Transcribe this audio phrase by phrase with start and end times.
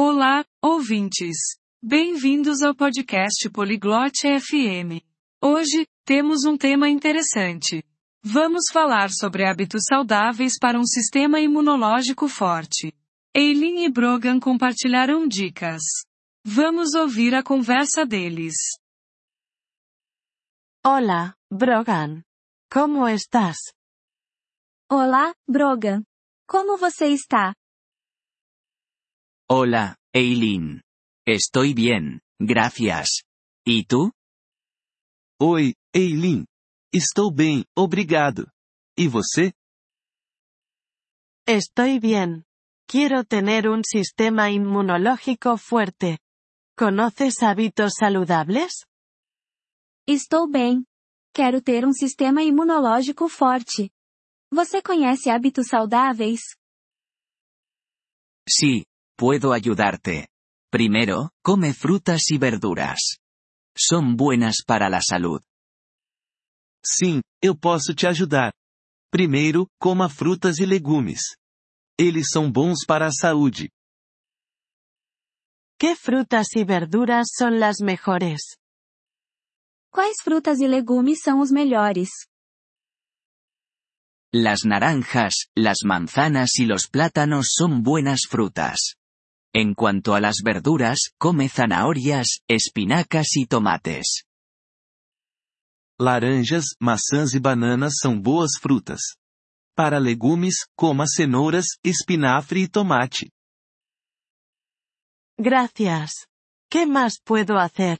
[0.00, 1.36] Olá, ouvintes.
[1.82, 5.02] Bem-vindos ao podcast Poliglote FM.
[5.42, 7.82] Hoje, temos um tema interessante.
[8.22, 12.94] Vamos falar sobre hábitos saudáveis para um sistema imunológico forte.
[13.34, 15.82] Eileen e Brogan compartilharam dicas.
[16.46, 18.54] Vamos ouvir a conversa deles.
[20.86, 22.22] Hola, Brogan.
[22.72, 23.56] Como estás?
[24.88, 26.04] Olá, Brogan.
[26.46, 27.52] Como você está?
[29.50, 30.82] Hola, Eileen.
[31.26, 33.22] Estoy bien, gracias.
[33.64, 34.12] ¿Y tú?
[35.40, 36.46] Oi, Eileen.
[36.92, 38.50] Estou bem, obrigado.
[38.94, 39.54] E você?
[41.46, 42.44] Estoy bien.
[42.86, 46.18] Quiero tener un sistema inmunológico fuerte.
[46.76, 48.84] ¿Conoces hábitos saludables?
[50.06, 50.84] Estou bem.
[51.34, 53.90] Quero ter um sistema imunológico forte.
[54.52, 56.40] Você conhece hábitos saudáveis?
[58.46, 58.84] Sí,
[59.18, 60.28] puedo ayudarte.
[60.70, 63.18] Primero, come frutas y verduras.
[63.76, 65.42] Son buenas para la salud.
[66.84, 68.52] Sim, eu posso te ajudar.
[69.10, 71.36] Primeiro, coma frutas e legumes.
[71.98, 73.70] Eles são bons para a saúde.
[75.80, 78.56] ¿Qué frutas y verduras son las mejores?
[79.90, 82.10] Quais frutas e legumes são os melhores?
[84.32, 88.98] Las naranjas, las manzanas y los plátanos son buenas frutas.
[89.54, 94.24] En cuanto a las verduras, come zanahorias, espinacas y tomates.
[96.00, 99.00] Laranjas, maçãs e bananas são boas frutas.
[99.74, 103.30] Para legumes, coma cenouras, espinafre e tomate.
[105.38, 106.26] Gracias.
[106.70, 107.98] ¿Qué más puedo hacer?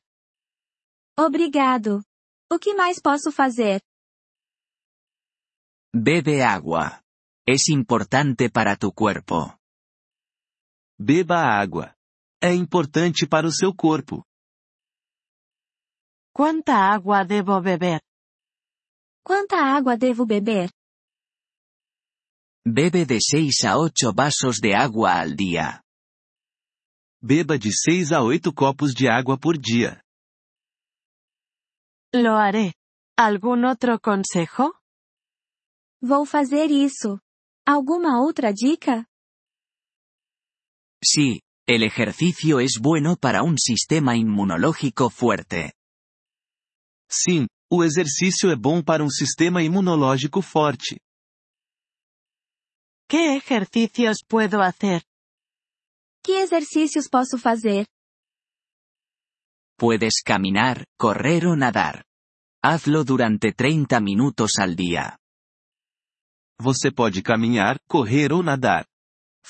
[1.16, 2.04] Obrigado.
[2.50, 3.80] O que mais posso fazer?
[5.94, 7.02] Bebe agua.
[7.46, 9.58] Es importante para tu cuerpo.
[11.00, 11.94] Beba água.
[12.42, 14.24] É importante para o seu corpo.
[16.32, 18.00] ¿Cuánta agua debo beber?
[19.22, 20.70] Quanta água devo beber?
[22.66, 25.82] Bebe de 6 a 8 vasos de agua al día.
[27.22, 30.03] Beba de 6 a 8 copos de água por dia.
[32.12, 32.75] Lo haré.
[33.16, 34.75] ¿Algún otro consejo?
[36.00, 37.20] Vou fazer isso.
[37.66, 39.06] Alguma outra dica?
[41.03, 45.72] Sí, el ejercicio es bueno para un sistema inmunológico fuerte.
[47.10, 50.98] Sim, o exercício é bom para um sistema imunológico forte.
[53.08, 55.03] ¿Qué ejercicios puedo hacer?
[56.22, 57.87] Que exercícios posso fazer?
[59.78, 62.04] Puedes caminar, correr o nadar.
[62.62, 65.16] Hazlo durante 30 minutos al día.
[66.60, 68.84] Você pode caminhar, correr ou nadar.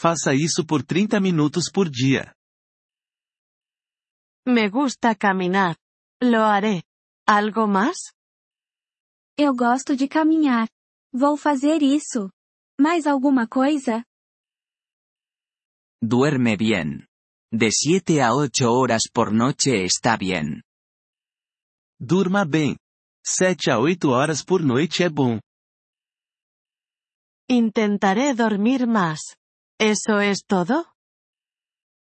[0.01, 2.33] Faça isso por 30 minutos por dia.
[4.47, 5.77] Me gusta caminar.
[6.23, 6.85] Lo haré.
[7.27, 8.15] ¿Algo más?
[9.37, 10.69] Eu gosto de caminhar.
[11.13, 12.31] Vou fazer isso.
[12.81, 14.05] Mais alguma coisa?
[16.01, 17.05] Duerme bien.
[17.53, 20.63] De 7 a 8 horas por noche está bien.
[21.99, 22.77] Durma bem.
[23.27, 25.41] 7 a 8 horas por noite é bom.
[27.51, 29.38] Intentaré dormir más.
[29.81, 30.93] ¿Eso es todo?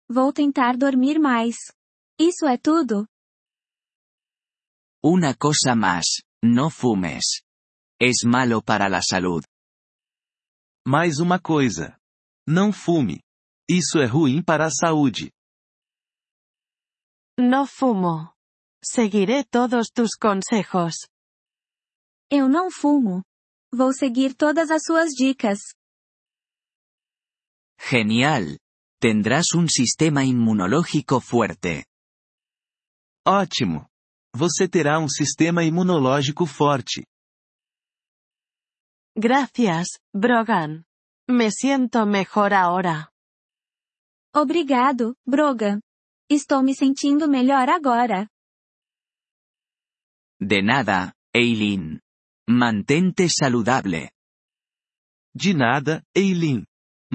[0.08, 1.56] Vou tentar dormir mais.
[2.16, 3.08] Isso é tudo?
[5.02, 7.42] Una cosa más, no fumes.
[8.00, 9.44] Es malo para la salud.
[10.86, 11.98] Mais uma coisa.
[12.48, 13.20] Não fume.
[13.68, 15.32] Isso é ruim para a saúde.
[17.36, 18.32] No fumo.
[18.84, 20.94] Seguiré todos tus consejos.
[22.30, 23.24] Eu não fumo.
[23.74, 25.58] Vou seguir todas as suas dicas.
[27.78, 28.58] Genial.
[29.00, 31.86] Tendrás un sistema inmunológico fuerte.
[33.26, 33.88] Ótimo.
[34.34, 37.06] Você terá um sistema imunológico forte.
[39.16, 40.84] Gracias, Brogan.
[41.28, 43.10] Me siento mejor ahora.
[44.34, 45.80] Obrigado, Brogan.
[46.28, 48.28] Estou me sentindo melhor agora.
[50.38, 52.00] De nada, Eileen.
[52.48, 54.12] Mantente saludable.
[55.34, 56.66] De nada, Eileen.